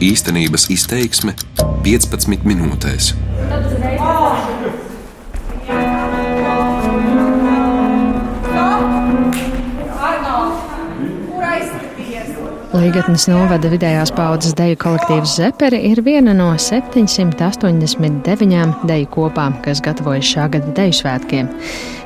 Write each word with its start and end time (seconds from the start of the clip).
Īstenības 0.00 0.70
izteiksme 0.72 1.34
15 1.84 2.46
minūtēs. 2.48 3.10
Līgatnes 12.80 13.28
novada 13.28 13.68
vidējās 13.68 14.08
paudzes 14.16 14.56
deju 14.56 14.80
kolektīvs 14.80 15.36
Zeperi 15.36 15.82
ir 15.90 16.00
viena 16.06 16.32
no 16.32 16.48
789 16.56 18.88
deju 18.88 19.10
kopām, 19.12 19.60
kas 19.60 19.84
gatavojas 19.84 20.24
šā 20.32 20.48
gada 20.56 20.72
deju 20.80 20.96
svētkiem. 21.02 21.52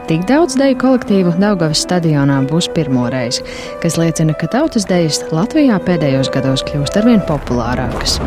Tik 0.05 0.27
daudz 0.29 0.53
deju 0.61 0.77
kolektīvu 0.83 1.31
Daugavas 1.41 1.81
stadionā 1.87 2.43
būs 2.51 2.67
pirmoreiz, 2.77 3.39
kas 3.81 3.97
liecina, 3.97 4.35
ka 4.37 4.51
tautas 4.53 4.85
dejas 4.85 5.23
Latvijā 5.33 5.79
pēdējos 5.81 6.29
gados 6.35 6.65
kļūst 6.69 6.99
arvien 7.01 7.25
populārākas. 7.25 8.19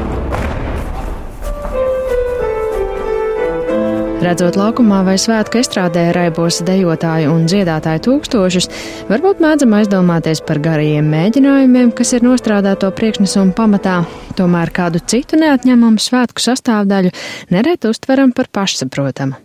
Redzot 4.25 4.57
laukumā 4.57 5.03
vai 5.05 5.13
svētku 5.21 5.61
estrādē 5.61 6.07
raibos 6.17 6.63
dejotāju 6.65 7.29
un 7.29 7.45
dziedātāju 7.45 8.01
tūkstošus, 8.09 8.71
varbūt 9.13 9.45
mēdzam 9.45 9.77
aizdomāties 9.77 10.41
par 10.49 10.57
garajiem 10.65 11.05
mēģinājumiem, 11.13 11.93
kas 11.93 12.17
ir 12.17 12.25
nostrādāto 12.25 12.89
priekšnesumu 12.97 13.53
pamatā, 13.53 14.01
tomēr 14.39 14.73
kādu 14.73 15.05
citu 15.05 15.37
neatņemamu 15.45 16.01
svētku 16.01 16.41
sastāvdaļu 16.41 17.13
nereti 17.53 17.93
uztveram 17.93 18.33
par 18.33 18.49
pašsaprotamu. 18.49 19.37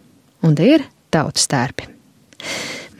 Un 0.49 0.57
tie 0.57 0.79
ir 0.79 0.93
tautas 1.13 1.45
tērpi. 1.53 1.92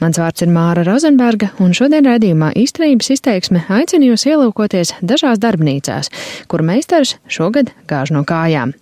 Mans 0.03 0.19
vārds 0.19 0.43
ir 0.43 0.51
Māra 0.51 0.83
Rozenberga, 0.83 1.53
un 1.63 1.71
šodien 1.77 2.03
raidījumā 2.09 2.51
īstenības 2.59 3.13
izteiksme 3.15 3.63
aicina 3.71 4.09
jūs 4.09 4.25
ielūkoties 4.27 4.97
dažās 4.99 5.39
darbnīcās, 5.39 6.11
kur 6.51 6.65
meistars 6.65 7.15
šogad 7.31 7.71
gāž 7.87 8.11
no 8.11 8.25
kājām. 8.27 8.73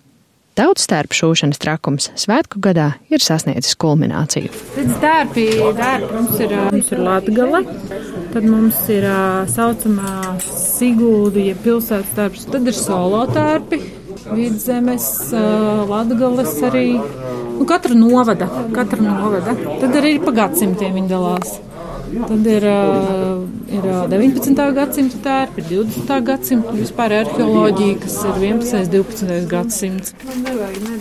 Tautas 0.58 0.84
tērpa 0.90 1.16
šūšanas 1.16 1.60
trakums 1.62 2.10
svētku 2.20 2.60
gadā 2.60 2.90
ir 3.08 3.22
sasniedzis 3.24 3.78
kulmināciju. 3.80 4.50
Tērpi, 5.00 5.46
tērpi 5.78 6.10
mums 6.12 6.42
ir, 6.44 6.52
mums 6.66 6.90
ir 6.92 7.00
Latgala, 7.06 7.62
tad 8.34 8.44
mums 8.44 8.82
ir 8.92 9.06
saucamā 9.54 10.34
Sigulda, 10.44 11.40
ja 11.40 11.56
pilsētas 11.62 12.12
tērps, 12.18 12.44
tad 12.52 12.68
ir 12.68 12.76
solo 12.76 13.22
tērpi, 13.32 13.80
vidzemes, 14.30 15.08
Latgales 15.90 16.54
arī, 16.68 16.86
nu 17.58 17.66
katra 17.68 17.96
novada, 17.98 18.48
katra 18.74 19.02
novada. 19.02 19.56
Tad 19.82 20.00
arī 20.02 20.16
pa 20.22 20.34
gadsimtiem 20.42 20.94
viņi 21.00 21.12
dalās. 21.12 21.58
Tad 22.12 22.46
ir, 22.46 22.64
ir 23.72 23.86
19. 24.12 24.64
gadsimta 24.76 25.18
tērpi, 25.24 25.62
20. 25.64 26.10
gadsimta 26.26 26.74
vispār 26.76 27.14
arheoloģija, 27.22 27.94
kas 28.02 28.16
ir 28.28 28.42
11. 28.50 28.82
un 28.82 28.90
12. 28.92 29.38
gadsimts. 29.48 30.12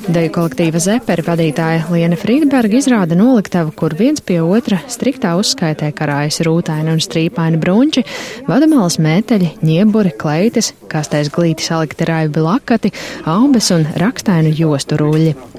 Deju 0.07 0.31
kolektīva 0.37 0.79
Zeperi 0.79 1.25
vadītāja 1.27 1.83
Liena 1.91 2.15
Frīdberga 2.19 2.79
izrāda 2.79 3.17
noliktavu, 3.19 3.75
kur 3.75 3.95
viens 3.99 4.23
pie 4.23 4.39
otra 4.39 4.79
striktā 4.87 5.33
uzskaitē 5.39 5.91
karājas 5.97 6.39
rūtaini 6.47 6.95
un 6.95 7.03
strīpaini 7.03 7.59
brunči, 7.59 8.05
vadamāls 8.47 8.95
mēteļi, 9.03 9.57
ņieburi, 9.67 10.15
kleitas, 10.15 10.71
kastēs 10.91 11.33
glīti 11.35 11.67
salikti 11.67 12.07
raibi 12.07 12.47
lakati, 12.47 12.95
aubes 13.27 13.73
un 13.75 13.83
rakstainu 13.99 14.55
jostu 14.63 15.03
ruļļi. 15.03 15.50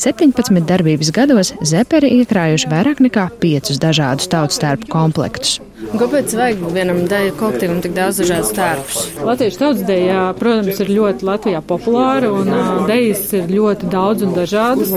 17 0.00 0.64
darbības 0.68 1.12
gados 1.14 1.54
Zeperi 1.64 2.10
iekrājuši 2.20 2.70
vairāk 2.72 3.04
nekā 3.04 3.28
5 3.42 3.78
dažādus 3.82 4.30
tautas 4.32 4.60
tērpu 4.62 4.90
komplektus. 5.84 6.02
Kāpēc 6.04 6.34
vajag 6.38 6.62
vienam 6.74 7.00
deju 7.08 7.34
kolektīvam 7.38 7.80
tik 7.84 7.94
daudz 7.96 8.20
dažādas 8.22 8.52
tērpus? 8.56 8.98
Latviešu 9.24 9.60
tautas 9.60 9.84
dejā, 9.88 10.22
protams, 10.38 10.80
ir 10.80 10.90
ļoti 10.94 11.28
Latvijā 11.28 11.60
populāra 11.64 12.30
un 12.34 12.50
dejas 12.88 13.22
ir 13.34 13.48
ļoti 13.50 13.90
daudz 13.92 14.24
un 14.26 14.34
dažādas. 14.36 14.92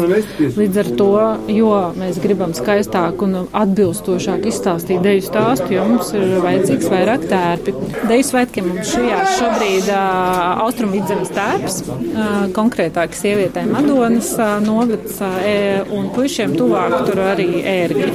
Līdz 0.58 0.80
ar 0.84 0.92
to, 1.00 1.10
jo 1.54 1.72
mēs 1.98 2.20
gribam 2.24 2.54
skaistāk 2.58 3.22
un 3.26 3.38
atbilstošāk 3.46 4.48
izstāstīt 4.52 5.04
deju 5.06 5.26
stāstu, 5.28 5.72
jo 5.76 5.86
mums 5.88 6.12
ir 6.18 6.38
vajadzīgs 6.44 6.90
vairāk 6.92 7.28
tērpi. 7.32 7.76
Deju 8.10 8.28
svētkiem 8.32 8.70
mums 8.72 8.94
šajā 8.94 9.22
šobrīd 9.38 9.92
austrumvidzemes 9.94 11.34
tērps, 11.38 11.80
konkrētāk 12.58 13.16
sievietēm 13.18 13.72
Madonas 13.76 14.34
novads 14.66 15.22
un 15.94 16.12
puišiem 16.16 16.56
tuvāk 16.58 17.00
tur 17.08 17.24
arī 17.32 17.50
ērgi. 17.68 18.12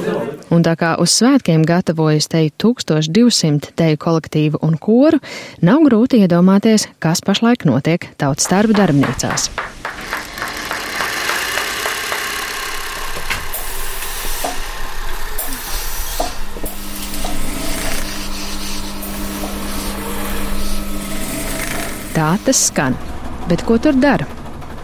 Un 0.53 0.61
tā 0.65 0.75
kā 0.77 0.93
uz 1.01 1.13
svētkiem 1.17 1.63
gatavojas 1.65 2.29
teikt 2.29 2.59
1200 2.63 3.73
teju 3.75 3.99
kolektīvu 3.99 4.63
un 4.63 4.79
koru, 4.79 5.19
nav 5.61 5.83
grūti 5.89 6.23
iedomāties, 6.23 6.87
kas 7.03 7.23
pašlaik 7.25 7.67
notiek 7.69 8.07
tautas 8.17 8.47
darba 8.51 8.79
darbnīcās. 8.83 9.51
Tā 22.13 22.35
tas 22.45 22.59
skan, 22.69 22.93
bet 23.49 23.65
ko 23.65 23.79
tur 23.81 23.97
dara? 23.97 24.27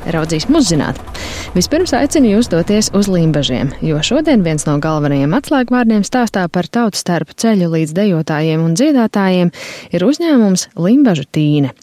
Raudzīsim 0.10 0.58
uzzināt. 0.58 1.09
Vispirms 1.50 1.96
aicinu 1.98 2.30
jūs 2.36 2.46
doties 2.52 2.92
uz 2.94 3.08
Limbažiem, 3.10 3.72
jo 3.82 3.98
šodien 4.06 4.44
viens 4.46 4.68
no 4.68 4.76
galvenajiem 4.78 5.32
atslēgvārdiem 5.34 6.04
stāstā 6.06 6.44
par 6.54 6.70
tautas 6.70 7.02
starp 7.02 7.34
ceļu 7.42 7.72
līdz 7.74 7.96
dejotājiem 7.98 8.62
un 8.62 8.76
dziedātājiem 8.78 9.50
ir 9.90 10.06
uzņēmums 10.06 10.68
Limbažu 10.78 11.26
tīne. 11.26 11.74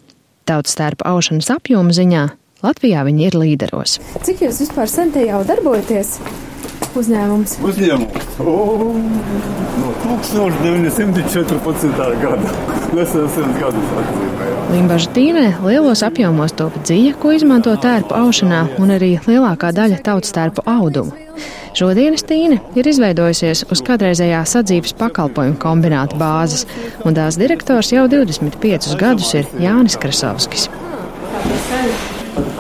Tautas 0.47 0.77
starp 0.77 1.03
aušanas 1.03 1.51
apjoma 1.57 1.97
ziņā 1.99 2.29
Latvijā 2.63 3.03
viņi 3.09 3.27
ir 3.27 3.39
līderos. 3.43 3.99
Cik 4.23 4.47
jūs 4.47 4.63
vispār 4.63 4.87
sen 4.91 5.11
te 5.11 5.27
jau 5.27 5.43
darbojaties? 5.49 6.15
Uzņēmums. 6.97 7.59
Uzņēmums. 7.61 8.39
O, 8.41 8.53
no 9.83 9.91
1914. 10.01 11.99
gada. 12.23 12.53
Nesen 12.97 13.27
simts 13.35 13.59
gadus 13.61 13.91
atzīmējām. 14.01 14.71
Limbaža 14.73 15.11
tīnē 15.13 15.45
lielos 15.61 16.01
apjomos 16.07 16.57
top 16.57 16.79
dzija, 16.81 17.13
ko 17.21 17.35
izmanto 17.37 17.75
tērpu 17.83 18.17
aušanā, 18.17 18.63
un 18.81 18.95
arī 18.97 19.11
lielākā 19.27 19.75
daļa 19.77 20.01
tautas 20.09 20.33
tērpu 20.37 20.65
audumu. 20.73 21.13
Šodienas 21.77 22.25
tīne 22.25 22.63
ir 22.79 22.89
izveidojusies 22.89 23.67
uz 23.69 23.85
kādreizējā 23.85 24.41
sadzīves 24.49 24.97
pakalpojumu 24.97 25.61
kombināta 25.61 26.17
bāzes, 26.17 26.65
un 27.05 27.13
tās 27.19 27.37
direktors 27.37 27.93
jau 27.93 28.07
25 28.09 28.97
gadus 28.97 29.35
ir 29.37 29.53
Jānis 29.61 30.01
Krasovskis. 30.01 30.71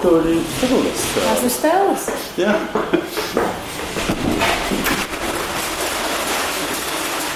Tas 0.04 1.40
ir 1.40 1.56
stēlis. 1.56 2.10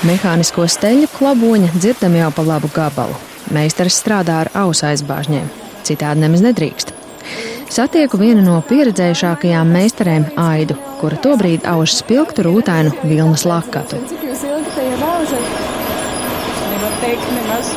Mehānisko 0.00 0.65
steļu 0.65 1.11
klaboņa 1.12 1.75
dzirdam 1.75 2.15
jau 2.16 2.31
pa 2.33 2.41
labu 2.47 2.71
gabalu. 2.72 3.19
Meistars 3.53 3.99
strādā 4.00 4.38
ar 4.47 4.49
ausu 4.56 4.87
aizbāžņiem, 4.88 5.50
citādi 5.84 6.22
nemaz 6.22 6.41
nedrīkst. 6.47 6.94
Satieku 7.71 8.16
vienu 8.22 8.41
no 8.47 8.55
pieredzējušākajām 8.71 9.75
meistarēm 9.77 10.25
Aidu, 10.41 10.78
kura 11.03 11.21
tobrīd 11.21 11.69
auž 11.69 11.99
spilgtu 11.99 12.49
rūtainu 12.49 12.97
vilnas 13.05 13.44
lakatu. 13.44 14.00
Cik 14.09 14.25
jūs 14.31 14.49
ilgi 14.49 14.75
te 14.78 14.89
jau 14.89 14.97
baužat? 15.05 15.55
Nevar 16.72 16.99
teikt 17.05 17.33
nemaz. 17.37 17.72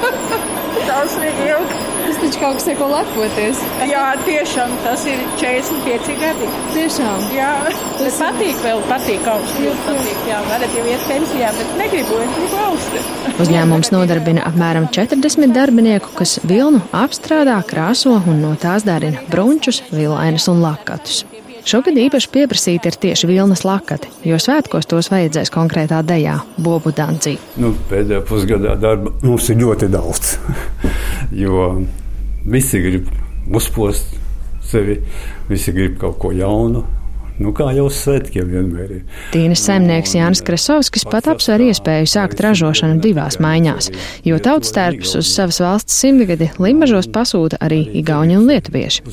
Tas 0.88 1.20
ir 1.20 1.46
ilgi. 1.50 1.89
Tas 2.10 2.18
taču 2.18 2.40
kaut 2.42 2.56
kas 2.58 2.64
ir 2.66 2.74
ko 2.74 2.86
lepoties. 2.90 3.58
Jā, 3.86 4.00
tiešām 4.26 4.72
tas 4.82 5.04
ir 5.06 5.20
45 5.38 6.16
gadi. 6.18 6.48
Tiešām. 6.74 7.28
Jā, 7.36 7.50
tas 8.00 8.16
patīk 8.18 8.58
vēl, 8.64 8.82
patīk 8.88 9.28
augstu. 9.30 9.68
Jūs 9.68 9.84
patīk, 9.86 10.24
jā, 10.26 10.40
varat 10.48 10.74
jau 10.74 10.82
iet 10.90 11.04
pensijā, 11.06 11.52
bet 11.54 11.70
negribu, 11.78 12.18
es 12.24 12.32
gribu 12.34 12.58
augstu. 12.64 13.04
Uzņēmums 13.46 13.92
nodarbina 13.94 14.42
apmēram 14.50 14.88
40 14.90 15.54
darbinieku, 15.54 16.10
kas 16.18 16.40
vilnu 16.42 16.82
apstrādā, 16.90 17.60
krāso 17.70 18.16
un 18.18 18.42
no 18.42 18.56
tās 18.58 18.82
dārina 18.88 19.22
brunčus, 19.30 19.84
vilainas 19.94 20.50
un 20.50 20.64
lakatus. 20.66 21.22
Šogad 21.70 21.94
īpaši 22.00 22.30
pieprasīti 22.32 22.88
ir 22.90 22.96
tieši 22.98 23.28
vilnas 23.30 23.62
lakati, 23.68 24.10
jo 24.26 24.38
svētkos 24.40 24.88
tos 24.90 25.12
vajadzēs 25.12 25.52
konkrētā 25.54 26.00
dejā- 26.02 26.40
bobu 26.66 26.90
dancī. 26.90 27.36
Nu, 27.60 27.70
pēdējā 27.90 28.24
pusgadā 28.26 28.74
darba 28.80 29.12
mums 29.22 29.48
ir 29.50 29.62
ļoti 29.62 29.90
daudz. 29.92 30.38
Jo 31.32 31.82
visi 32.46 32.80
grib 32.80 33.10
uzpost 33.54 34.16
sevi, 34.70 35.00
visi 35.48 35.74
grib 35.76 35.98
kaut 36.00 36.18
ko 36.22 36.32
jaunu. 36.32 36.86
Nu, 37.40 37.54
kā 37.56 37.70
jau 37.72 37.86
svētkiem 37.88 38.50
vienmēr 38.52 38.90
ir. 38.92 39.20
Tīnas 39.32 39.62
saimnieks 39.64 40.12
Jānis 40.12 40.42
Krasovskis 40.44 41.06
pat 41.08 41.24
apsver 41.32 41.62
iespēju 41.70 42.10
sākt 42.12 42.42
ražošanu 42.44 43.00
divās 43.00 43.38
maiņās, 43.40 43.88
jo 44.28 44.36
tautas 44.44 44.74
tērpus 44.76 45.14
uz 45.22 45.30
savas 45.32 45.56
valsts 45.64 45.96
simtgadi 46.02 46.50
Limbažos 46.60 47.08
pasūta 47.08 47.56
arī 47.64 47.78
igauņi 48.02 48.36
un 48.36 48.44
lietuvieši. 48.50 49.06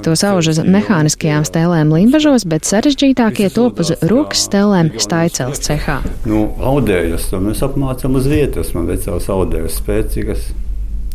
Tos 0.00 0.24
auž 0.24 0.54
uz 0.54 0.62
mehāniskajām 0.64 1.44
stēlēm 1.44 1.92
Limbažos, 1.92 2.48
bet 2.48 2.64
sarežģītākie 2.64 3.50
top 3.52 3.84
uz 3.84 3.92
rokas 4.08 4.46
stēlēm 4.48 4.94
Staicels 4.96 5.60
cehā. 5.68 6.00
Nu, 6.24 6.46
audējas, 6.64 7.28
to 7.28 7.44
mēs 7.44 7.60
apmācām 7.66 8.16
uz 8.16 8.30
vietas. 8.30 8.72
Man 8.72 8.88
vecās 8.88 9.28
audējas 9.28 9.82
spēcīgas. 9.82 10.48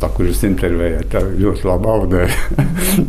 Tā, 0.00 0.10
kur 0.12 0.28
jūs 0.28 0.44
intervējat, 0.48 1.08
tā 1.14 1.24
ļoti 1.26 1.66
labi 1.68 1.90
audē. 1.94 2.26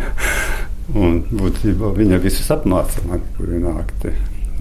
un 1.02 1.22
būtībā 1.30 1.94
viņa 1.98 2.24
visus 2.24 2.50
apmāca 2.54 3.04
man, 3.10 3.24
kur 3.38 3.54
nākti. 3.62 4.16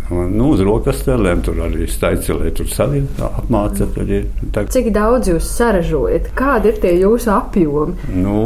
Un, 0.07 0.37
nu, 0.39 0.53
uz 0.55 0.61
rokas 0.63 1.01
tēlēm 1.03 1.41
tur 1.43 1.59
arī 1.65 1.89
staigāja, 1.91 2.53
tur 2.55 2.69
savi 2.71 3.01
apmāca. 3.27 3.89
Tā... 4.55 4.63
Cik 4.71 4.93
daudz 4.95 5.33
jūs 5.33 5.49
saražojat? 5.57 6.29
Kādi 6.39 6.71
ir 6.71 6.79
tie 6.83 6.93
jūsu 7.01 7.33
apjomi? 7.35 7.97
Nu, 8.15 8.37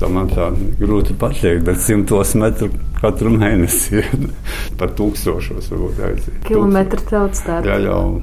tā 0.00 0.10
man 0.12 0.28
tā 0.32 0.50
grūti 0.80 1.16
pateikt, 1.16 1.64
bet 1.68 1.80
simtos 1.80 2.34
metru 2.36 2.68
katru 3.00 3.32
mēnesi 3.32 4.02
ir 4.02 4.10
par 4.80 4.92
tūkstošos 4.98 5.70
varbūt. 5.72 6.28
Kilometru 6.48 7.06
celts 7.08 7.46
tā. 7.46 7.62
Jā, 7.64 7.80
jau. 7.86 8.20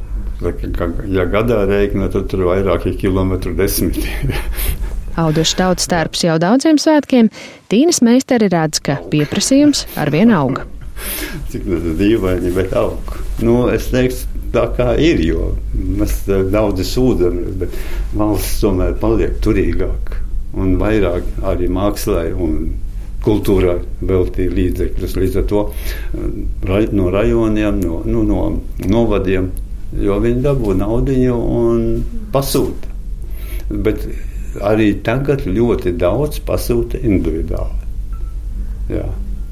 Ja 1.10 1.24
gadā 1.26 1.64
rēķina, 1.66 2.12
tad 2.14 2.28
tur 2.30 2.44
vairāki 2.52 2.94
kilometru 3.02 3.56
desmiti. 3.58 4.06
Auduši 5.18 5.56
tautas 5.58 5.90
tērps 5.90 6.22
jau 6.28 6.36
daudziem 6.38 6.78
svētkiem, 6.78 7.31
Tīnas 7.72 8.04
meistari 8.06 8.52
redz, 8.54 8.78
ka 8.86 9.00
pieprasījums 9.10 9.88
arvien 9.98 10.30
auga. 10.30 10.68
Cik 11.50 11.66
dīvaini, 11.98 12.52
bet 12.54 12.75
aug. 12.78 13.16
Nu, 13.42 13.64
es 13.74 13.90
teiktu, 13.90 14.38
tā 14.54 14.68
kā 14.78 14.92
ir, 15.02 15.24
jo 15.25 15.50
mēs 15.74 16.19
daudz 16.54 16.86
sūdzamies, 16.92 17.58
bet 17.64 17.80
valsts 18.18 18.62
tomēr 18.62 18.94
paliek 19.02 19.42
turīgāk 19.42 20.14
un 20.58 20.78
vairāk 20.81 21.25
arī 21.50 21.70
mākslā 21.74 22.28
un 22.38 22.75
kultūrai 23.25 23.80
veltīja 24.06 24.54
līdzekļus. 24.54 25.18
Līdz 25.18 25.42
ar 25.42 25.50
to 25.50 25.66
no 26.94 27.10
rajoniem, 27.13 27.81
no, 27.81 28.04
nu, 28.06 28.24
no 28.30 28.46
novadiem, 28.86 29.50
jo 29.98 30.22
viņi 30.22 30.46
dabū 30.46 30.78
naudu 30.78 31.18
un 31.34 31.84
pasūta. 32.34 32.94
Bet 33.68 34.06
arī 34.65 34.92
tagad 35.06 35.45
ļoti 35.48 35.94
daudz 36.00 36.42
pasūta 36.48 37.01
individuāli. 37.01 37.86
Jā. 38.94 39.07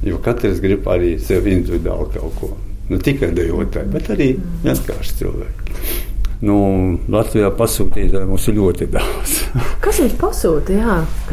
Jo 0.05 0.19
katrs 0.23 0.61
grib 0.63 0.85
arī 0.91 1.15
sev 1.21 1.47
individuāli 1.49 2.11
kaut 2.17 2.35
ko. 2.39 2.51
Ne 2.89 2.99
tikai 3.01 3.31
dejotāji, 3.33 3.89
bet 3.93 4.11
arī 4.13 4.27
vienkārši 4.65 5.15
cilvēki. 5.21 5.65
Nu, 6.45 6.57
Latvijā 7.09 7.49
pasūtītāji 7.55 8.27
mums 8.27 8.45
ir 8.51 8.57
ļoti 8.59 8.87
daudz. 8.93 9.35
Kas 9.83 10.01
jums 10.01 10.13
pasūta? 10.19 10.75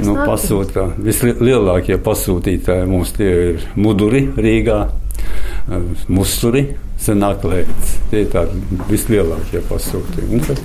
Nu, 0.00 0.14
pasūta, 0.16 0.86
vislielākie 1.02 1.98
pasūtītāji 2.00 2.88
mums 2.88 3.12
ir 3.20 3.66
Muduri 3.76 4.25
Rīgā, 4.38 4.80
Musuri, 6.08 6.64
Senaklēts. 7.02 7.96
Tie 8.10 8.25
ir 8.25 8.30
tādi 8.32 8.82
vislielākie 8.88 9.62
pasūtījumi. 9.68 10.56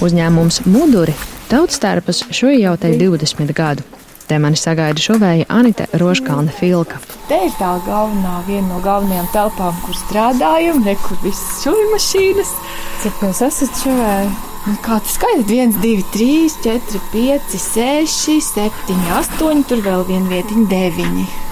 Uzņēmums 0.00 0.62
Muduri 0.64 1.12
tautstērpas 1.50 2.22
šo 2.32 2.48
jau 2.54 2.72
te 2.80 2.94
20 2.96 3.50
gadu. 3.52 3.84
Te 4.30 4.38
mani 4.40 4.56
sagaida 4.56 5.02
šovēja 5.02 5.44
Anita 5.52 5.84
Roškalna 6.00 6.54
Filka. 6.56 6.96
Te 7.28 7.36
ir 7.44 7.52
tā 7.58 7.74
galvenā, 7.84 8.38
viena 8.46 8.68
no 8.70 8.78
galvenajām 8.84 9.28
telpām, 9.34 9.76
kur 9.84 9.98
strādājam, 9.98 10.80
ne 10.86 10.94
kur 11.02 11.20
visas 11.24 11.60
šūnu 11.66 11.90
mašīnas. 11.92 12.54
Cik 13.02 13.20
jūs 13.26 13.42
esat 13.50 13.82
šovēji? 13.82 14.32
Nu, 14.70 14.78
kā 14.86 15.02
tas 15.04 15.18
skaidrs? 15.18 15.52
1, 15.52 15.76
2, 15.84 16.08
3, 16.16 16.56
4, 16.64 17.04
5, 17.12 17.60
6, 17.66 18.40
7, 18.48 19.04
8, 19.20 19.64
tur 19.68 19.84
vēl 19.84 20.08
viena 20.08 20.32
vietiņa, 20.32 20.66
9. 20.72 21.49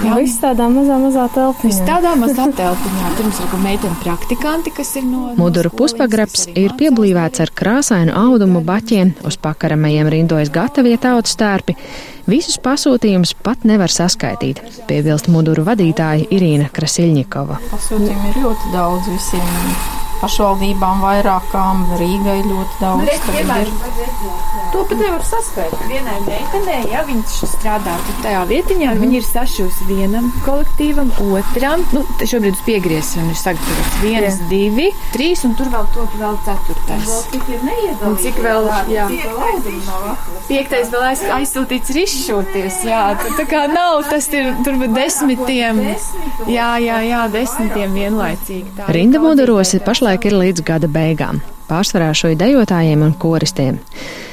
Jā, 0.00 0.14
viss 0.16 0.40
tādā 0.40 0.64
mazā, 0.72 0.96
mazā 0.96 1.26
telpiņā. 1.34 1.68
Viss 1.68 1.82
tādā 1.84 2.14
mazā 2.16 2.46
telpiņā. 2.56 3.10
Tur 3.18 3.26
mums 3.26 3.40
ir 3.44 3.58
meitene 3.60 3.98
praktikanti, 4.00 4.72
kas 4.72 4.94
ir 4.96 5.04
no. 5.04 5.34
Mudura 5.36 5.68
puspagrabs 5.76 6.46
ir 6.54 6.72
pieblīvēts 6.80 7.44
ar 7.44 7.52
krāsainu 7.60 8.14
audumu 8.16 8.64
baķiem, 8.64 9.12
uz 9.28 9.36
pakaramajiem 9.44 10.08
rindojas 10.14 10.52
gatavie 10.54 10.96
tautas 11.00 11.36
tērpi. 11.40 11.76
Visus 12.30 12.56
pasūtījumus 12.64 13.34
pat 13.44 13.68
nevar 13.68 13.92
saskaitīt, 13.92 14.62
piebilst 14.88 15.28
muduru 15.32 15.66
vadītāja 15.68 16.30
Irīna 16.32 16.72
Krasiļņikova. 16.72 17.60
Pasūtījumi 17.68 18.32
ir 18.32 18.44
ļoti 18.46 18.76
daudz 18.76 19.10
visiem 19.12 20.08
pašvaldībām 20.20 21.00
vairākām, 21.04 21.84
Rīgai 22.00 22.38
ļoti 22.44 22.80
daudz. 22.80 23.08
Ir. 23.60 23.70
To 24.70 24.84
pat 24.86 25.00
nevar 25.00 25.22
saskaitīt. 25.26 25.82
Vienai 25.90 26.18
meitenei, 26.26 26.80
ja 26.92 27.02
viņš 27.08 27.36
strādā 27.50 27.96
tajā 28.22 28.42
vietiņā, 28.50 28.92
mm. 28.92 29.00
viņa 29.02 29.16
ir 29.18 29.26
sašūs 29.26 29.80
vienam 29.88 30.28
kolektīvam, 30.44 31.10
otram, 31.34 31.82
nu, 31.94 32.04
šobrīd 32.20 32.54
uz 32.54 32.62
piegriezšanu 32.66 33.32
ir 33.32 33.40
sagatavots 33.40 33.98
viens, 34.04 34.38
jā. 34.38 34.48
divi, 34.52 34.88
trīs, 35.14 35.42
un 35.48 35.56
tur 35.58 35.72
vēl 35.72 35.88
top 35.96 36.14
vēl 36.20 36.38
ceturtais. 36.46 37.16
Un 38.06 38.16
cik 38.20 38.40
vēl, 38.44 38.68
jā, 38.92 39.08
piektais 40.48 40.92
vēl 40.92 41.06
aiz, 41.08 41.24
aizsūtīts 41.40 41.94
ir 41.94 42.02
izšūties, 42.04 42.80
jā, 42.90 43.02
tā, 43.38 43.48
kā 43.50 43.64
nav, 43.72 44.04
tas 44.10 44.28
ir 44.34 44.52
tur 44.66 44.78
desmitiem, 44.94 45.82
jā, 46.50 46.70
jā, 46.84 47.02
jā, 47.08 47.24
desmitiem 47.34 47.98
vienlaicīgi. 47.98 48.88
Rinda 48.94 49.22
modarosi 49.22 49.82
pašlaik 49.84 50.09
pašlaik 50.10 50.26
ir 50.26 50.34
līdz 50.34 50.62
gada 50.66 50.88
beigām, 50.90 51.36
pārsvarā 51.68 52.08
šo 52.18 52.32
dejotājiem 52.34 53.04
un 53.06 53.12
koristiem. 53.14 53.76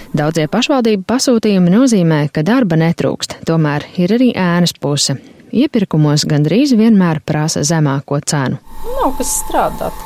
Daudzie 0.09 0.47
pašvaldību 0.49 1.03
pasūtījumi 1.05 1.69
nozīmē, 1.69 2.31
ka 2.33 2.41
darba 2.41 2.79
netrūkst, 2.81 3.35
tomēr 3.45 3.85
ir 4.01 4.15
arī 4.15 4.31
ēnas 4.33 4.73
puse. 4.81 5.19
Iepirkumos 5.53 6.25
gandrīz 6.25 6.73
vienmēr 6.73 7.21
prasa 7.21 7.61
zemāko 7.61 8.17
cenu. 8.25 8.57
Nav 8.87 9.13
kas 9.19 9.35
strādāt. 9.43 10.01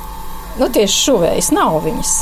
Nu, 0.59 0.67
tieši 0.67 0.99
šuvējs 1.05 1.53
nav 1.55 1.79
viņas. 1.87 2.17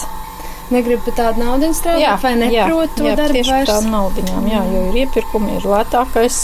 Negribu 0.70 1.10
pat 1.10 1.20
tādu 1.24 1.48
naudu 1.48 1.74
strādāt, 1.74 2.06
jā, 2.06 2.14
vai 2.22 2.36
neprotu 2.44 3.02
to 3.02 3.18
darbu 3.18 3.40
tieši 3.40 3.56
vairs? 3.56 3.74
Tādām 3.74 3.90
naudiņām, 3.96 4.54
jā, 4.54 4.64
jo 4.76 4.86
ir 4.92 5.02
iepirkumi, 5.08 5.58
ir 5.58 5.68
lētākais, 5.74 6.40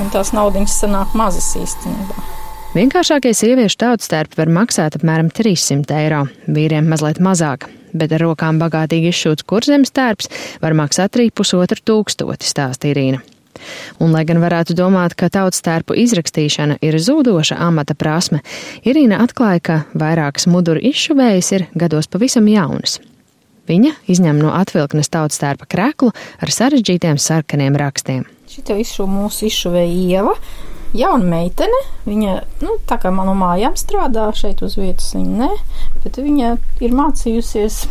un 0.00 0.08
tās 0.16 0.32
naudiņas 0.32 0.80
sanāk 0.86 1.12
mazas 1.12 1.52
īstenībā. 1.60 2.37
Vienkāršākie 2.68 3.30
sieviešu 3.32 3.78
tautstērpi 3.80 4.36
var 4.36 4.50
maksāt 4.52 4.98
apmēram 4.98 5.30
300 5.32 5.94
eiro, 6.02 6.18
vīriem 6.52 6.84
mazliet 6.92 7.16
mazāk, 7.24 7.64
bet 7.96 8.12
ar 8.12 8.20
rokām 8.20 8.58
bagātīgi 8.60 9.08
izšūts 9.08 9.46
kurzemes 9.48 9.94
tērps 9.96 10.28
var 10.60 10.76
maksāt 10.76 11.16
arī 11.16 11.30
pusotru 11.32 11.80
tūkstoti, 11.80 12.44
stāsta 12.44 12.90
Irīna. 12.92 13.22
Un, 14.04 14.12
lai 14.12 14.26
gan 14.28 14.42
varētu 14.44 14.76
domāt, 14.76 15.16
ka 15.16 15.30
tautas 15.32 15.64
tērpu 15.64 15.96
izrakstīšana 15.96 16.76
ir 16.84 17.00
zūdoša 17.00 17.56
amata 17.56 17.96
prasme, 17.96 18.44
Irīna 18.84 19.22
atklāja, 19.24 19.64
ka 19.64 19.80
vairākas 19.96 20.44
muduru 20.52 20.84
izšuvējas 20.92 21.52
ir 21.56 21.68
gados 21.72 22.12
pavisam 22.12 22.52
jaunas. 22.52 23.00
Viņa 23.68 23.96
izņem 24.12 24.44
no 24.44 24.52
atvilknes 24.52 25.08
tautas 25.08 25.40
tērpa 25.40 25.64
kreklu 25.64 26.12
ar 26.12 26.52
sarežģītiem 26.52 27.16
sarkaniem 27.16 27.80
rakstiem. 27.80 28.28
Šī 28.48 28.82
izšuva 28.84 29.08
mūsu 29.22 29.48
izšuvēja 29.48 30.02
ieva 30.04 30.36
jauna 30.96 31.24
meitene. 31.24 31.80
Viņa, 32.08 32.34
nu, 32.64 32.76
tā 32.88 32.98
kā 33.02 33.12
manā 33.14 33.34
mājām 33.36 33.76
strādā 33.78 34.28
šeit 34.36 34.62
uz 34.64 34.78
vietas, 34.80 35.10
viņa 35.16 35.40
ne, 35.42 35.50
bet 36.04 36.20
viņa 36.22 36.54
ir 36.84 36.94
mācījusies 36.96 37.82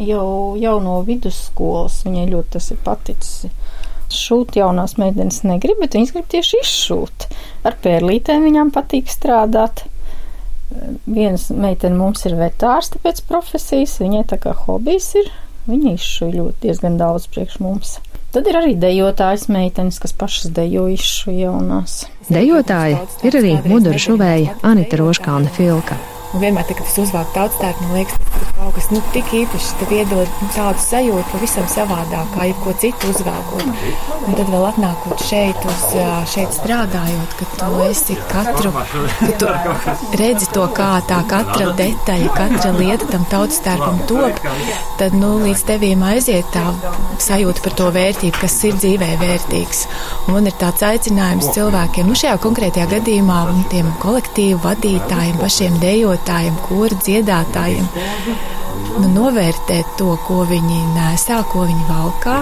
jau, 0.00 0.28
jau 0.60 0.76
no 0.82 1.00
vidusskolas. 1.06 2.02
Viņai 2.06 2.28
ļoti 2.32 2.56
tas 2.56 2.70
ir 2.72 2.80
paticis. 2.84 3.50
Šūt 4.16 4.54
jaunās 4.60 4.94
meitenes 5.00 5.42
negrib, 5.42 5.80
bet 5.82 5.96
viņas 5.98 6.14
grib 6.14 6.28
tieši 6.30 6.62
izšūt. 6.62 7.26
Ar 7.66 7.76
pērlītēm 7.82 8.46
viņām 8.46 8.70
patīk 8.74 9.10
strādāt. 9.10 9.84
Vienas 11.06 11.48
meitene 11.54 11.98
mums 11.98 12.24
ir 12.26 12.34
vetārste 12.38 12.98
pēc 13.02 13.22
profesijas, 13.26 13.98
viņai 14.02 14.24
tā 14.32 14.38
kā 14.42 14.54
hobijs 14.64 15.12
ir. 15.18 15.30
Viņa 15.66 15.96
izšuja 15.96 16.38
ļoti 16.38 16.62
diezgan 16.62 16.98
daudz 16.98 17.26
priekš 17.30 17.58
mums. 17.62 17.96
Tad 18.36 18.50
ir 18.50 18.56
arī 18.58 18.74
dejotājas 18.76 19.46
meitenes, 19.48 19.96
kas 19.96 20.12
pašas 20.12 20.50
dejojuši 20.58 21.38
jaunās. 21.38 22.02
Dejotāja 22.28 22.98
ir 23.24 23.38
arī 23.40 23.54
mudura 23.64 23.96
šuvēja 23.96 24.58
Anita 24.60 25.00
Roškāna 25.00 25.48
Filka. 25.56 25.96
Un 26.34 26.42
vienmēr, 26.42 26.66
kad 26.68 26.82
es 26.82 26.96
uzvāku 27.00 27.32
tautas 27.36 27.58
tērpu, 27.60 27.86
man 27.86 28.00
liekas, 28.00 28.16
tas 28.26 28.42
ir 28.42 28.52
kaut 28.56 28.74
kas 28.76 28.88
nu, 28.90 29.00
tik 29.14 29.32
īpašs, 29.40 29.68
tev 29.80 29.92
iedod 29.94 30.32
nu, 30.42 30.48
tādu 30.54 30.82
sajūtu 30.82 31.24
pavisam 31.32 31.68
savādāk, 31.70 32.32
kā 32.34 32.48
jebko 32.50 32.74
citu 32.82 33.10
uzvelkot. 33.12 33.62
Un 34.26 34.36
tad 34.36 34.50
vēl 34.50 34.66
atnākot 34.70 35.22
šeit, 35.22 35.66
uz, 35.70 35.84
šeit 36.32 36.56
strādājot, 36.56 37.36
ka 37.38 37.48
tu 37.60 37.70
esi 37.86 38.16
katru, 38.32 38.72
ka 38.74 39.30
tu 39.40 40.18
redzi 40.20 40.50
to, 40.54 40.66
kā 40.76 40.90
tā 41.08 41.20
katra 41.30 41.70
detaļa, 41.78 42.32
katra 42.36 42.72
lieta 42.76 43.08
tam 43.12 43.26
tautas 43.30 43.62
tērpam 43.64 44.02
top, 44.10 44.42
tad, 45.00 45.16
nu, 45.16 45.36
līdz 45.44 45.64
tevīm 45.70 46.04
aiziet 46.10 46.50
tā 46.54 46.64
sajūta 47.22 47.64
par 47.64 47.78
to 47.78 47.88
vērtību, 47.94 48.36
kas 48.42 48.58
ir 48.66 48.76
dzīvē 48.80 49.12
vērtīgs. 49.22 49.84
Un 50.26 50.36
man 50.36 50.50
ir 50.50 50.58
tāds 50.60 50.84
aicinājums 50.86 51.52
cilvēkiem, 51.54 52.10
nu, 52.10 52.18
šajā 52.18 52.36
konkrētajā 52.42 52.90
gadījumā, 52.96 53.40
tiem 53.72 53.88
kolektīvu 54.02 54.60
vadītājiem, 54.64 55.40
pašiem 55.40 55.80
dejot 55.82 56.15
dziedātājiem, 56.16 56.56
kora 56.68 56.96
dziedātājiem. 57.02 57.88
nu, 58.96 59.08
novērtēt 59.12 59.96
to, 59.98 60.14
ko 60.24 60.44
viņi 60.48 60.78
nesā, 60.94 61.42
ko 61.50 61.66
viņi 61.68 61.84
valkā. 61.88 62.36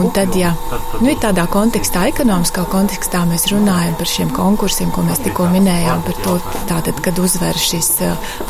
Un 0.00 0.10
tad, 0.12 0.34
ja 0.36 0.52
nu, 1.00 1.12
tādā 1.20 1.46
kontekstā, 1.48 2.06
ekonomiskā 2.10 2.64
kontekstā, 2.68 3.22
mēs 3.28 3.46
runājam 3.52 3.94
par 3.96 4.10
šiem 4.10 4.32
konkursiem, 4.36 4.90
ko 4.92 5.04
mēs 5.06 5.22
tikko 5.24 5.48
minējām, 5.52 6.02
par 6.04 6.18
to, 6.24 6.34
tātad, 6.68 7.00
kad 7.04 7.20
uzvar 7.20 7.56
šis 7.56 7.90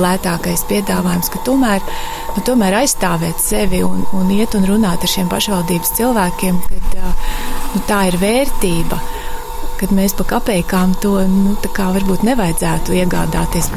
lētākais 0.03 0.67
piedāvājums, 0.71 1.31
ka 1.31 1.43
tomēr, 1.47 1.85
nu, 2.35 2.43
tomēr 2.47 2.81
aizstāvēt 2.83 3.43
sevi 3.43 3.85
un, 3.87 4.03
un 4.15 4.35
iet 4.35 4.59
un 4.59 4.67
runāt 4.71 5.07
ar 5.07 5.15
šiem 5.15 5.31
pašvaldības 5.31 5.95
cilvēkiem, 6.01 6.59
kad 6.71 6.99
nu, 7.75 7.87
tā 7.87 8.07
ir 8.11 8.19
vērtība 8.23 8.99
kad 9.85 9.93
mēs 9.95 10.15
pa 10.17 10.25
kapekām 10.37 10.95
to 11.03 11.19
nu, 11.29 11.57
varbūt 11.77 12.25
nevajadzētu 12.25 12.95
iegādāties. 13.03 13.69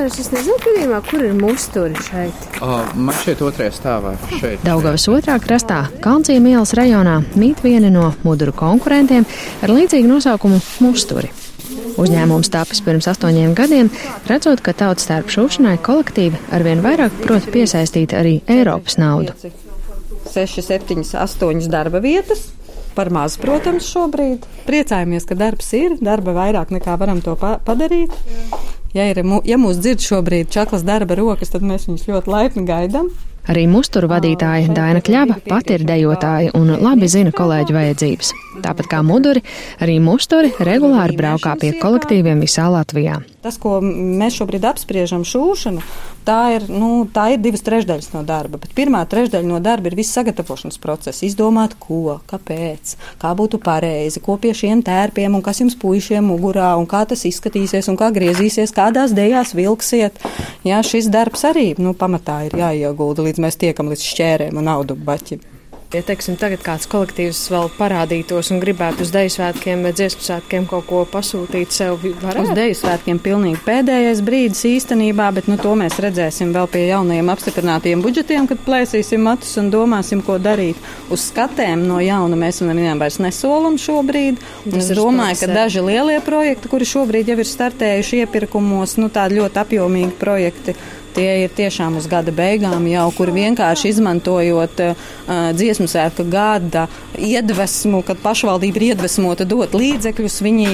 Es 0.00 0.30
nezinu, 0.32 0.54
gadījumā, 0.64 0.98
kur 1.04 1.20
ir 1.26 1.34
musturi 1.36 1.98
šeit. 2.06 2.44
O, 2.64 2.78
man 2.96 3.16
šeit 3.20 3.42
otrajā 3.44 3.72
stāvā. 3.76 4.14
Šeit. 4.32 4.62
Daugavas 4.64 5.04
otrā 5.12 5.34
krastā, 5.42 5.82
Kalncijas 6.00 6.46
ielas 6.48 6.72
rajonā, 6.78 7.18
mīt 7.36 7.60
viena 7.60 7.90
no 7.92 8.06
muduru 8.24 8.54
konkurentiem 8.56 9.26
ar 9.60 9.72
līdzīgu 9.74 10.08
nosaukumu 10.08 10.62
Musturi. 10.80 11.28
Uzņēmums 12.00 12.48
tapis 12.54 12.80
pirms 12.86 13.10
astoņiem 13.12 13.52
gadiem, 13.58 13.90
redzot, 14.30 14.62
ka 14.64 14.72
tautas 14.72 15.04
starp 15.04 15.28
šūšanai 15.34 15.76
kolektīvi 15.84 16.40
arvien 16.56 16.80
vairāk 16.84 17.20
prot 17.20 17.50
piesaistīt 17.52 18.16
arī 18.16 18.38
Eiropas 18.48 18.96
naudu. 19.00 19.36
6, 20.32 20.64
7, 20.64 21.04
8 21.04 21.68
darba 21.68 22.00
vietas. 22.00 22.48
Par 22.96 23.12
maz, 23.14 23.36
protams, 23.38 23.86
šobrīd. 23.92 24.48
Priecājamies, 24.66 25.28
ka 25.28 25.36
darbs 25.38 25.70
ir, 25.78 25.94
darba 26.00 26.34
vairāk 26.34 26.72
nekā 26.74 26.96
varam 26.98 27.20
to 27.22 27.36
pa 27.38 27.58
padarīt. 27.66 28.16
Ja, 28.90 29.06
ir, 29.06 29.20
ja 29.46 29.56
mūs 29.60 29.78
dzird 29.78 30.02
šobrīd 30.02 30.50
čaklas 30.50 30.82
darba 30.86 31.14
rokas, 31.18 31.52
tad 31.52 31.62
mēs 31.62 31.86
viņus 31.86 32.08
ļoti 32.10 32.32
laipni 32.32 32.64
gaidām. 32.66 33.10
Arī 33.50 33.64
musturu 33.70 34.10
vadītāja 34.10 34.68
Daina 34.74 35.00
Kļava 35.02 35.38
pati 35.46 35.78
ir 35.78 35.84
dejotāja 35.88 36.52
un 36.58 36.74
labi 36.82 37.08
zina 37.08 37.32
kolēģu 37.34 37.74
vajadzības. 37.74 38.32
Tāpat 38.66 38.90
kā 38.90 39.00
muduri, 39.06 39.40
arī 39.80 39.96
musturi 40.02 40.52
regulāri 40.60 41.16
braukā 41.16 41.56
pie 41.62 41.72
kolektīviem 41.80 42.42
visā 42.44 42.68
Latvijā. 42.70 43.16
Tas, 43.40 43.56
ko 43.56 43.78
mēs 43.80 44.34
šobrīd 44.36 44.66
apspriežam, 44.68 45.22
šūšana, 45.24 45.80
tā 46.28 46.38
ir, 46.58 46.66
nu, 46.68 47.06
tā 47.08 47.30
ir 47.32 47.40
divas 47.40 47.64
trešdaļas 47.64 48.10
no 48.12 48.20
darba. 48.28 48.60
Bet 48.60 48.74
pirmā 48.76 49.00
trešdaļa 49.08 49.48
no 49.48 49.60
darba 49.64 49.88
ir 49.88 49.96
viss 49.96 50.12
sagatavošanas 50.12 50.76
process. 50.82 51.24
Izdomāt, 51.24 51.72
ko, 51.80 52.18
kāpēc, 52.28 52.94
kā 53.22 53.32
būtu 53.38 53.62
pareizi, 53.64 54.20
ko 54.20 54.36
pie 54.42 54.52
šiem 54.56 54.84
tērpiem 54.84 55.38
un 55.38 55.44
kas 55.46 55.62
jums 55.62 55.78
puišiem 55.80 56.28
mugurā 56.28 56.74
un 56.76 56.84
kā 56.90 57.06
tas 57.08 57.24
izskatīsies 57.30 57.88
un 57.88 57.96
kā 58.00 58.10
griezīsies, 58.12 58.76
kādās 58.76 59.16
dejās 59.16 59.54
vilksiet. 59.56 60.20
Jā, 60.68 60.82
šis 60.84 61.08
darbs 61.08 61.46
arī 61.48 61.70
nu, 61.80 61.96
pamatā 61.96 62.42
ir 62.50 62.60
jāiegulda, 62.60 63.24
līdz 63.24 63.46
mēs 63.46 63.56
tiekam 63.64 63.88
līdz 63.88 64.04
šķērēm 64.12 64.60
un 64.60 64.68
audu 64.76 65.00
baķim. 65.00 65.49
Ja 65.90 66.04
teiksim, 66.06 66.36
tagad 66.38 66.60
kāds 66.62 66.84
kolektīvs 66.86 67.38
vēl 67.50 67.64
parādītos 67.74 68.52
un 68.54 68.60
gribētu 68.62 69.02
uz 69.02 69.08
Deju 69.10 69.32
svētkiem 69.34 69.80
vai 69.82 69.90
dziesmu 69.90 70.22
svētkiem 70.22 70.68
kaut 70.70 70.84
ko 70.86 71.00
pasūtīt 71.10 71.74
sev, 71.74 72.04
varētu? 72.22 72.44
Uz 72.44 72.52
Deju 72.54 72.76
svētkiem 72.78 73.18
pilnīgi 73.18 73.58
pēdējais 73.64 74.20
brīdis 74.22 74.60
īstenībā, 74.70 75.26
bet 75.34 75.48
nu, 75.50 75.56
to 75.58 75.72
mēs 75.80 75.98
redzēsim 75.98 76.52
vēl 76.54 76.70
pie 76.70 76.84
jaunajiem 76.92 77.32
apstiprinātiem 77.34 78.04
budžetiem, 78.06 78.46
kad 78.46 78.62
plēsīsim 78.68 79.26
matus 79.26 79.50
un 79.58 79.72
domāsim, 79.74 80.22
ko 80.22 80.38
darīt. 80.38 80.78
Uz 81.10 81.26
skatēm 81.32 81.82
no 81.88 81.98
jauna 81.98 82.38
mēs 82.38 82.62
nevienam 82.62 83.02
vairs 83.02 83.18
nesolam 83.18 83.74
šobrīd. 83.74 84.38
Es 84.70 84.94
domāju, 84.94 85.40
ka 85.42 85.50
daži 85.50 85.82
lielie 85.90 86.22
projekti, 86.22 86.70
kuri 86.70 86.86
šobrīd 86.86 87.34
jau 87.34 87.40
ir 87.42 87.50
startējuši 87.56 88.22
iepirkumos, 88.22 88.94
nu 89.02 89.10
tādi 89.10 89.42
ļoti 89.42 89.64
apjomīgi 89.66 90.14
projekti 90.22 90.78
Tie 91.14 91.28
ir 91.44 91.54
tiešām 91.56 91.96
uz 91.98 92.06
gada 92.10 92.32
beigām 92.34 92.86
jau, 92.90 93.06
kur 93.16 93.32
vienkārši 93.34 93.90
izmantojot 93.94 94.82
uh, 94.84 95.08
dziesmu 95.56 95.88
svētku 95.90 96.26
gada 96.30 96.86
iedvesmu, 97.20 98.02
kad 98.06 98.20
pašvaldība 98.22 98.80
ir 98.80 98.86
iedvesmota 98.90 99.46
dot 99.48 99.74
līdzekļus, 99.76 100.40
viņi 100.44 100.68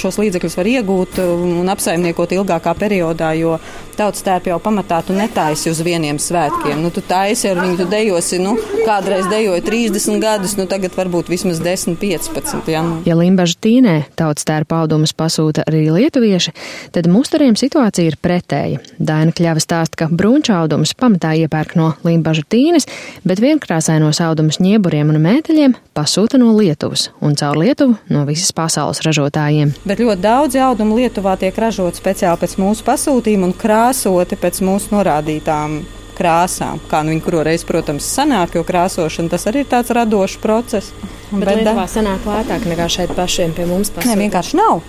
šos 0.00 0.18
līdzekļus 0.20 0.58
var 0.58 0.70
iegūt 0.72 1.20
un 1.22 1.68
apsaimniekot 1.72 2.34
ilgākā 2.38 2.74
periodā, 2.78 3.32
jo 3.38 3.58
tautas 3.96 4.24
tērp 4.24 4.48
jau 4.50 4.58
pamatā 4.62 5.02
tu 5.06 5.16
netaisi 5.16 5.70
uz 5.70 5.82
vieniem 5.84 6.18
svētkiem. 6.22 6.80
Nu, 6.82 6.90
tu 6.94 7.02
taisi 7.04 7.50
ar 7.50 7.60
viņu, 7.60 7.76
tu 7.82 7.86
dejosi, 7.90 8.40
nu, 8.42 8.54
kādreiz 8.86 9.28
dejoji 9.30 9.64
30 9.66 10.22
gadus, 10.22 10.56
nu 10.58 10.66
tagad 10.70 10.96
varbūt 10.96 11.30
vismaz 11.32 11.60
10, 11.62 11.98
15. 12.00 12.70
Ja, 12.72 12.82
nu. 12.86 13.00
ja 13.06 13.16
Limbaža 13.18 13.58
tīnē 13.62 13.96
tautas 14.18 14.48
tērpa 14.48 14.82
audumus 14.82 15.14
pasūta 15.16 15.66
arī 15.68 15.84
lietuvieši, 15.92 16.54
tad 16.94 17.08
mustariem 17.12 17.58
situācija 17.58 18.12
ir 18.12 18.18
pretēja. 18.22 18.82
Daina 18.98 19.34
Kļavas 19.36 19.68
stāsta, 19.68 20.02
ka 20.02 20.10
brūnčaudumus 20.10 20.96
pamatā 20.98 21.34
iepērk 21.44 21.76
no 21.78 21.92
Limbaža 22.06 22.46
tīnes, 22.48 22.88
bet 23.28 23.42
vienkrāsainos 23.44 24.22
audumus 24.24 24.62
ņieburiem 24.62 25.12
un 25.12 25.22
mēteļiem 25.22 25.81
pasūta 25.96 26.38
no 26.40 26.52
Lietuvas 26.56 27.10
un 27.20 27.34
caur 27.38 27.58
Lietuvu 27.60 27.96
no 28.12 28.24
visas 28.28 28.52
pasaules 28.56 29.02
ražotājiem. 29.04 29.74
Bet 29.88 30.00
ļoti 30.02 30.24
daudz 30.24 30.58
audumu 30.68 30.98
Lietuvā 31.00 31.36
tiek 31.40 31.56
ražot 31.58 31.98
speciāli 31.98 32.40
pēc 32.42 32.56
mūsu 32.60 32.86
pasūtījuma 32.86 33.50
un 33.50 33.56
krāsoti 33.56 34.38
pēc 34.40 34.62
mūsu 34.64 34.94
norādītām 34.96 35.82
krāsām. 36.16 36.80
Kā 36.90 37.02
nu 37.04 37.14
viņi 37.14 37.24
kuroreiz, 37.24 37.66
protams, 37.68 38.06
sanāk, 38.06 38.56
jo 38.56 38.64
krāsošana 38.68 39.32
tas 39.32 39.46
arī 39.50 39.64
ir 39.64 39.70
tāds 39.70 39.92
radošs 39.94 40.40
process. 40.42 40.92
Bet, 41.30 41.44
bet 41.44 41.62
Lietuvā 41.62 41.86
sanāk 41.90 42.26
lētāk 42.28 42.66
nekā 42.68 42.88
šeit 42.92 43.14
pašiem 43.16 43.54
pie 43.56 43.68
mums 43.68 43.92
pasūtīt. 43.92 44.12
Nē, 44.12 44.18
vienkārši 44.26 44.60
nav. 44.60 44.82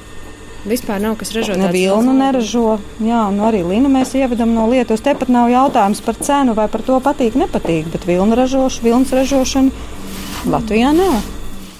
Vispār 0.63 1.01
nav 1.03 1.17
kas 1.19 1.33
ražot. 1.35 1.59
Ne 1.59 1.67
vilnu 1.73 2.13
neražo. 2.15 2.77
Jā, 3.03 3.25
nu 3.35 3.43
arī 3.49 3.65
linu 3.67 3.89
mēs 3.91 4.13
ievedam 4.15 4.53
no 4.55 4.69
Lietuvas. 4.71 5.03
Tepat 5.03 5.31
nav 5.31 5.49
jautājums 5.51 5.99
par 6.05 6.19
cenu 6.23 6.55
vai 6.55 6.69
par 6.71 6.85
to 6.87 7.01
patīk, 7.03 7.35
nepatīk, 7.39 7.89
bet 7.91 8.07
vilnu 8.07 8.37
ražošana, 8.39 8.85
vilnas 8.87 9.11
ražošana 9.11 9.91
Latvijā 10.45 10.91
nav. 10.91 11.32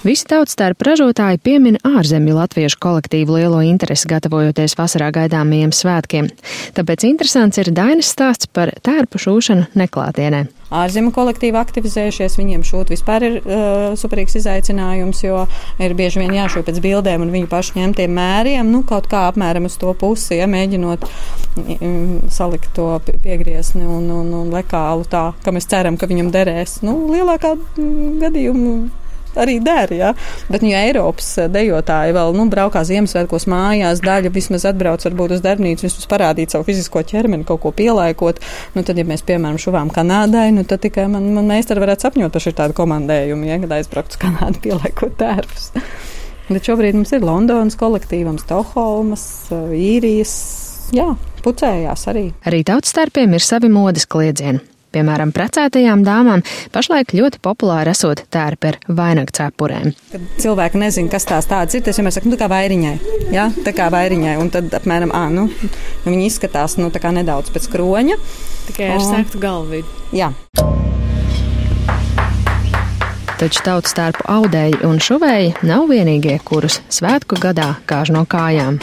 Visi 0.04 0.26
tautstērpa 0.28 0.84
ražotāji 0.84 1.38
piemin 1.40 1.78
ārzemju 1.80 2.34
latviešu 2.36 2.76
kolektīvu 2.84 3.38
lielo 3.38 3.62
interesi 3.64 4.04
gatavojoties 4.10 4.74
vasarā 4.76 5.06
gaidāmajiem 5.16 5.70
svētkiem. 5.72 6.26
Tāpēc 6.76 7.06
interesants 7.08 7.56
ir 7.62 7.70
Dainas 7.72 8.10
stāsts 8.12 8.50
par 8.52 8.74
tērpu 8.84 9.16
šūšanu 9.22 9.70
neklātienē. 9.80 10.42
Ārzemju 10.76 11.08
kolektīvi 11.16 11.56
aktivizējušies, 11.56 12.36
viņiem 12.36 12.66
šūt 12.68 12.92
vispār 12.92 13.24
ir 13.24 13.38
uh, 13.40 13.94
superīgs 13.96 14.36
izaicinājums, 14.42 15.22
jo 15.24 15.46
ir 15.80 15.94
bieži 15.96 16.20
vien 16.20 16.34
jāšūp 16.36 16.68
pēc 16.68 16.82
bildēm 16.84 17.24
un 17.24 17.32
viņu 17.32 17.48
pašu 17.48 17.78
ņemtiem 17.78 18.12
mēriem, 18.18 18.68
nu 18.74 18.82
kaut 18.84 19.08
kā 19.08 19.22
apmēram 19.30 19.70
uz 19.70 19.78
to 19.80 19.94
pusi, 19.96 20.34
ja 20.36 20.50
mēģinot 20.52 21.06
mm, 21.62 22.26
salikt 22.34 22.74
to 22.76 22.90
piegriezni 23.24 23.86
un, 23.86 24.04
un, 24.12 24.28
un 24.42 24.52
lekālu 24.52 25.08
tā, 25.08 25.30
ka 25.40 25.54
mēs 25.54 25.70
ceram, 25.72 25.96
ka 25.96 26.10
viņam 26.12 26.28
derēs. 26.34 26.82
Nu, 26.84 26.98
lielākā 27.14 27.54
mm, 27.56 28.12
gadījuma 28.26 28.76
arī 29.40 29.58
der. 29.64 29.92
Ja? 29.94 30.12
Bet, 30.48 30.64
nu, 30.64 30.70
ja 30.72 30.82
Eiropas 30.86 31.34
dejotāji 31.52 32.14
vēl 32.16 32.34
nu, 32.36 32.46
braukā 32.52 32.84
Ziemassvētkos 32.86 33.48
mājās, 33.50 34.02
daļa 34.04 34.32
vismaz 34.34 34.66
atbrauc 34.70 35.04
varbūt 35.06 35.36
uz 35.38 35.44
darbnīcu, 35.44 35.86
vismaz 35.88 36.08
parādīt 36.10 36.54
savu 36.54 36.66
fizisko 36.68 37.04
ķermeni, 37.06 37.46
kaut 37.48 37.62
ko 37.64 37.74
pielaikot, 37.76 38.42
nu, 38.76 38.82
tad, 38.82 38.98
ja 39.00 39.06
mēs, 39.08 39.24
piemēram, 39.26 39.60
šuvām 39.60 39.92
Kanādai, 39.94 40.50
nu, 40.56 40.66
tad 40.68 40.84
tikai 40.84 41.06
man, 41.12 41.30
man 41.36 41.48
meistari 41.50 41.82
varētu 41.84 42.08
sapņot 42.08 42.34
par 42.34 42.44
šādu 42.48 42.76
komandējumu, 42.76 43.48
ja, 43.48 43.60
kad 43.62 43.78
aizbraukt 43.78 44.16
uz 44.16 44.20
Kanādu 44.24 44.62
pielaikot 44.64 45.16
tērpus. 45.20 45.70
Bet 46.50 46.66
šobrīd 46.68 46.98
mums 46.98 47.14
ir 47.16 47.24
Londonas 47.24 47.78
kolektīvams, 47.80 48.44
Stokholmas, 48.44 49.24
īrijas. 49.72 50.34
Jā, 50.92 51.14
pucējās 51.44 52.04
arī. 52.12 52.26
Arī 52.44 52.60
tautas 52.68 52.92
starpiem 52.92 53.32
ir 53.32 53.44
savi 53.44 53.72
modes 53.72 54.04
kliedzieni. 54.10 54.73
Piemēram, 54.94 55.32
precētajām 55.34 56.04
dāmām 56.06 56.44
pašlaik 56.74 57.16
ļoti 57.18 57.40
populāri 57.42 57.90
esot 57.90 58.22
tērpi 58.34 58.70
ar 58.70 58.78
vainagu 58.86 59.34
cepurēm. 59.34 59.90
Kad 60.12 60.28
cilvēki 60.44 60.78
nezina, 60.78 61.10
kas 61.10 61.26
tās 61.26 61.48
tādas 61.50 61.74
ir, 61.74 61.82
tas 61.86 61.98
vienmēr 61.98 62.14
saka, 62.14 62.30
nu, 62.30 62.36
tā 62.36 62.44
kā 62.44 62.50
vairiņai. 62.52 62.94
Ja? 63.34 63.48
Tā 63.66 63.74
kā 63.74 63.88
vairiņai. 63.90 64.36
Un 64.38 64.52
tad 64.54 64.70
apmēram, 64.78 65.10
ā, 65.10 65.24
nu, 65.34 65.48
viņi 66.06 66.28
izskatās, 66.30 66.78
nu, 66.78 66.92
tā 66.94 67.02
kā 67.02 67.10
nedaudz 67.16 67.50
pēc 67.54 67.66
kroņa. 67.74 68.20
Tikai 68.68 68.94
ar 68.94 69.02
sēktu 69.02 69.42
galvu. 69.42 69.82
Jā. 70.14 70.30
Taču 73.34 73.64
tautas 73.66 73.90
starp 73.90 74.22
audēji 74.30 74.78
un 74.86 75.02
šuvēji 75.02 75.56
nav 75.66 75.90
vienīgie, 75.90 76.38
kurus 76.46 76.78
svētku 76.86 77.40
gadā 77.42 77.74
kāž 77.90 78.14
no 78.14 78.22
kājām. 78.30 78.78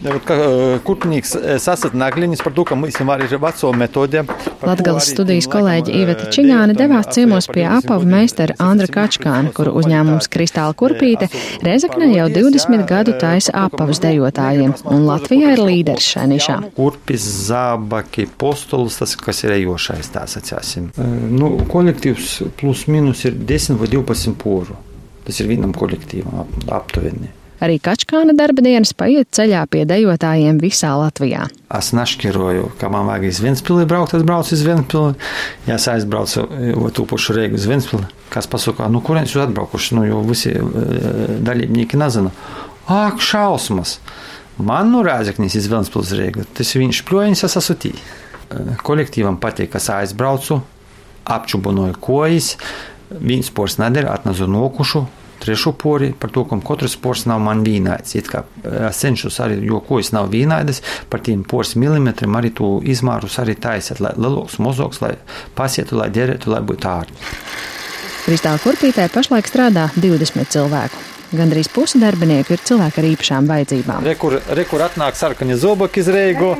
Kurpnieks 0.00 1.34
sasat 1.60 1.92
nagļiņas 1.98 2.40
par 2.44 2.54
to, 2.56 2.64
ka 2.68 2.76
mēs 2.78 2.96
jau 2.96 3.04
ir 3.20 3.36
veco 3.42 3.72
metodē. 3.76 4.22
Latgales 4.64 5.10
studijas 5.12 5.48
kolēģi 5.50 5.92
Iveta 6.02 6.28
Čiņāne 6.32 6.76
devās 6.76 7.10
ciemos 7.12 7.48
pie 7.52 7.66
apavu 7.68 8.08
meistara 8.08 8.56
Andra 8.64 8.88
Kačkāna, 8.88 9.52
kuru 9.56 9.74
uzņēmums 9.80 10.28
Kristāla 10.32 10.76
Kurpīte 10.76 11.28
Rezekne 11.64 12.10
jau 12.14 12.28
20 12.32 12.86
gadu 12.88 13.16
taisa 13.20 13.52
apavus 13.66 14.00
dejotājiem, 14.00 14.72
un 14.88 15.04
Latvijā 15.08 15.54
ir 15.56 15.64
līderis 15.64 16.12
šai 16.14 16.26
nišā. 16.32 16.58
Kurpis, 16.76 17.26
zābaki, 17.50 18.28
postulis, 18.40 19.00
tas, 19.00 19.16
kas 19.20 19.44
ir 19.44 19.56
ejošais, 19.58 20.12
tā 20.14 20.24
sacāsim. 20.30 20.88
Nu, 20.96 21.52
kolektīvs 21.70 22.38
plus 22.60 22.86
mīnus 22.88 23.26
ir 23.28 23.36
10 23.36 23.80
vai 23.80 23.90
12 23.92 24.36
poru. 24.40 24.78
Tas 25.26 25.36
ir 25.42 25.50
vienam 25.50 25.74
kolektīvam 25.76 26.40
ap, 26.44 26.56
aptuveni. 26.80 27.28
Arī 27.60 27.76
Kačkāna 27.82 28.32
darba 28.32 28.62
dienas 28.64 28.94
paiet 28.96 29.28
ceļā 29.36 29.66
pie 29.68 29.82
dejotājiem 29.88 30.56
visā 30.62 30.94
Latvijā. 30.96 31.44
Es 31.76 31.90
našķiroju, 31.92 32.70
kā 32.80 32.88
man 32.92 33.04
vajag 33.10 33.26
iz 33.28 33.40
Vienspili 33.44 33.84
braukt, 33.88 34.14
tad 34.14 34.24
braucu 34.24 34.54
uz 34.56 34.62
Vienspili. 34.64 35.12
Ja 35.68 35.76
es 35.76 35.84
aizbraucu 35.92 36.46
tūpušu 36.96 37.36
reigu 37.36 37.60
uz 37.60 37.68
Vienspili, 37.68 38.08
kas 38.32 38.48
pasaka, 38.48 38.88
nu 38.88 39.02
kurienes 39.04 39.36
jūs 39.36 39.44
atbraukuši, 39.44 39.98
nu 39.98 40.06
jo 40.08 40.22
visi 40.24 40.54
dalībnieki 41.44 42.00
nezina. 42.00 42.32
Ak, 42.88 43.20
šausmas! 43.20 43.98
Man 44.60 44.90
nu 44.94 45.04
rēzeknis 45.04 45.54
iz 45.56 45.68
Vienspils 45.68 46.16
reigu, 46.16 46.48
tas 46.56 46.72
viņš 46.76 47.04
pļojiņas 47.08 47.46
es 47.46 47.60
esmu 47.60 47.76
tī. 47.84 47.92
Kolektīvam 48.80 49.36
patīk, 49.40 49.74
kas 49.76 49.92
aizbraucu, 49.94 50.62
apčubunoju 51.28 52.00
kojas, 52.00 52.54
viens 53.20 53.52
pors 53.52 53.76
nedēļa 53.80 54.16
atnesu 54.16 54.48
nokušu, 54.50 55.04
trešo 55.40 55.72
pori 55.78 56.12
par 56.12 56.32
to, 56.34 56.44
ka 56.48 56.58
katrs 56.66 56.96
pors 57.00 57.26
nav 57.30 57.42
man 57.44 57.64
vienāds. 57.66 58.16
Kā 58.30 58.44
es 58.90 59.02
cenšos 59.02 59.40
arī, 59.44 59.60
jo 59.66 59.80
kojas 59.84 60.12
nav 60.16 60.30
vienādas, 60.32 60.82
par 61.10 61.24
tiem 61.26 61.44
pors 61.44 61.74
milimetriem 61.80 62.36
arī 62.38 62.52
to 62.56 62.78
izmērus 62.84 63.40
arī 63.42 63.56
taisīt, 63.58 64.02
lai 64.04 64.14
lielāks, 64.18 64.60
mazāks, 64.62 65.02
lai 65.04 65.16
pasietu, 65.58 65.98
lai 66.00 66.10
derētu, 66.14 66.52
lai 66.52 66.62
būtu 66.66 66.90
ārā. 66.90 67.22
Kristāla 68.26 68.60
kurpītē 68.62 69.08
pašlaik 69.10 69.48
strādā 69.48 69.88
20 69.96 70.52
cilvēku. 70.52 71.06
Gandrīz 71.30 71.68
pusi 71.70 72.00
darbinieku 72.02 72.56
ir 72.56 72.62
cilvēki 72.66 72.98
ar 72.98 73.06
īpašām 73.06 73.46
vajadzībām. 73.46 74.06
Rekur, 74.06 74.34
rekur 74.58 74.82
atnāk 74.82 75.14
sarkani 75.18 75.54
zobaki 75.58 76.02
iz 76.02 76.10
Reigu, 76.10 76.56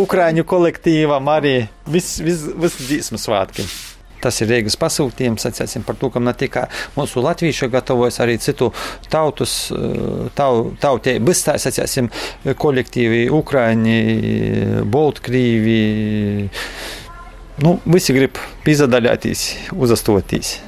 Ukraiņu 0.00 0.42
kolektīvam 0.50 1.30
arī 1.30 1.54
viss 1.86 2.18
vis, 2.18 2.42
vis 2.50 2.78
dzīsmas 2.80 3.28
svētki. 3.28 3.66
Tas 4.20 4.40
ir 4.42 4.50
Rīgas 4.52 4.76
pasūtījums, 4.80 5.46
atcīm 5.48 5.84
par 5.86 5.98
to, 6.00 6.10
ka 6.12 6.22
ne 6.22 6.34
tikai 6.36 6.66
mūsu 6.96 7.24
latviešu 7.24 7.70
gatavojas, 7.72 8.20
arī 8.24 8.36
citu 8.42 8.70
tautus, 9.12 9.72
tau, 10.38 10.70
tautības, 10.82 11.44
tā 11.46 11.56
atcīm, 11.56 12.10
kolektīvi, 12.60 13.26
Ukraiņi, 13.40 14.00
Baltkrīvi. 14.90 15.80
Nu, 17.60 17.76
visi 17.84 18.16
grib 18.16 18.40
piedalīties, 18.64 19.46
uzastoties. 19.76 20.58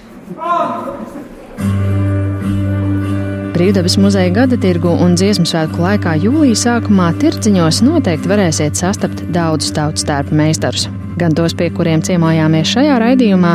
Brīvdabas 3.52 3.98
muzeja 4.00 4.32
gada 4.32 4.56
tirgu 4.60 4.90
un 5.04 5.12
dziesmu 5.14 5.44
svētku 5.48 5.84
laikā 5.84 6.16
jūlijā 6.24 6.56
sākumā 6.64 7.10
tirdziņos 7.20 7.82
noteikti 7.84 8.32
varēsiet 8.32 8.80
sastapt 8.80 9.22
daudzus 9.36 9.76
tautas 9.76 10.08
tērpu 10.08 10.40
meistarus. 10.40 10.88
Gan 11.20 11.34
tos, 11.36 11.54
pie 11.56 11.68
kuriem 11.74 12.02
ciemojāmies 12.04 12.72
šajā 12.72 12.96
raidījumā, 13.02 13.52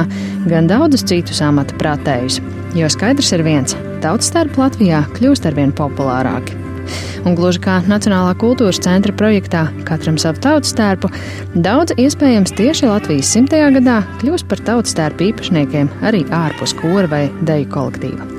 gan 0.50 0.70
daudzus 0.70 1.06
citus 1.10 1.42
amata 1.42 1.76
pratējus. 1.82 2.40
Jo 2.78 2.90
skaidrs 2.94 3.34
ir 3.34 3.44
viens- 3.48 3.76
tautas 4.04 4.32
tērpi 4.32 4.62
Latvijā 4.62 5.04
kļūst 5.18 5.50
arvien 5.50 5.74
populārāki. 5.74 6.56
Un 7.26 7.36
gluži 7.36 7.60
kā 7.60 7.82
Nacionālā 7.90 8.36
kultūras 8.40 8.80
centra 8.80 9.12
projektā 9.12 9.68
Katram 9.84 10.18
savu 10.18 10.40
tautas 10.40 10.74
tērpu, 10.74 11.12
daudz 11.56 11.92
iespējams 11.98 12.56
tieši 12.56 12.88
Latvijas 12.88 13.34
simtajā 13.36 13.74
gadā 13.80 14.00
kļūs 14.22 14.48
par 14.48 14.58
tautas 14.60 14.94
tērpu 14.94 15.34
īpašniekiem 15.34 15.90
arī 16.02 16.26
ārpus 16.30 16.78
kora 16.78 17.08
vai 17.08 17.30
deju 17.42 17.68
kolektīva. 17.74 18.37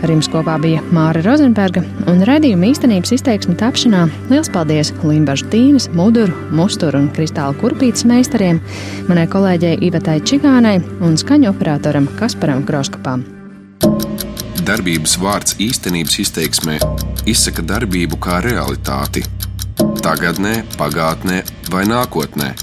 Ar 0.00 0.08
jums 0.08 0.28
kopā 0.32 0.54
bija 0.62 0.80
Māra 0.94 1.20
Rozenberga 1.24 1.82
un 2.08 2.22
raidījuma 2.24 2.70
īstenības 2.70 3.12
izteiksme 3.18 3.56
tapšanā. 3.60 4.06
Liels 4.30 4.48
paldies 4.52 4.94
Limbaģa 5.04 5.48
Tīnas, 5.52 5.90
Muduru, 5.96 6.32
Musturu 6.56 7.02
un 7.02 7.10
Kristāla 7.12 7.52
Kurpītas 7.60 8.06
meistariem, 8.08 8.62
manai 9.10 9.26
kolēģei 9.30 9.76
Ivetai 9.90 10.20
Čigānai 10.24 10.78
un 11.04 11.18
skaņu 11.20 11.50
operatoram 11.52 12.08
Kasparam 12.20 12.64
Kroskapam. 12.68 13.26
Darbības 14.64 15.16
vārds 15.20 15.56
īstenības 15.60 16.20
izteiksmē 16.24 16.78
izsaka 17.28 17.64
darbību 17.66 18.20
kā 18.22 18.40
realitāti. 18.44 19.24
Tagatnē, 20.00 20.54
pagātnē 20.80 21.42
vai 21.72 21.84
nākotnē, 21.88 22.54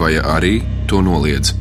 vai 0.00 0.16
arī 0.20 0.58
to 0.90 1.00
noliedz. 1.04 1.59